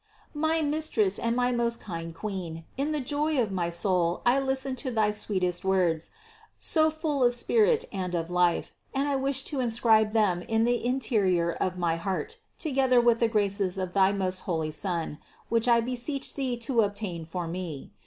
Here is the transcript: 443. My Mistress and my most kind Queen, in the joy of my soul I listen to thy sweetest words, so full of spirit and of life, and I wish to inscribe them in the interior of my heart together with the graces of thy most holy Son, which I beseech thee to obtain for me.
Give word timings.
443. 0.33 0.49
My 0.49 0.67
Mistress 0.75 1.19
and 1.19 1.35
my 1.35 1.51
most 1.51 1.79
kind 1.79 2.15
Queen, 2.15 2.65
in 2.75 2.91
the 2.91 2.99
joy 2.99 3.39
of 3.39 3.51
my 3.51 3.69
soul 3.69 4.23
I 4.25 4.39
listen 4.39 4.75
to 4.77 4.89
thy 4.89 5.11
sweetest 5.11 5.63
words, 5.63 6.09
so 6.57 6.89
full 6.89 7.23
of 7.23 7.33
spirit 7.33 7.85
and 7.93 8.15
of 8.15 8.31
life, 8.31 8.73
and 8.95 9.07
I 9.07 9.15
wish 9.15 9.43
to 9.43 9.59
inscribe 9.59 10.13
them 10.13 10.41
in 10.41 10.63
the 10.63 10.83
interior 10.83 11.51
of 11.51 11.77
my 11.77 11.97
heart 11.97 12.37
together 12.57 12.99
with 12.99 13.19
the 13.19 13.27
graces 13.27 13.77
of 13.77 13.93
thy 13.93 14.11
most 14.11 14.39
holy 14.39 14.71
Son, 14.71 15.19
which 15.49 15.67
I 15.67 15.81
beseech 15.81 16.33
thee 16.33 16.57
to 16.57 16.81
obtain 16.81 17.23
for 17.23 17.45
me. 17.47 17.91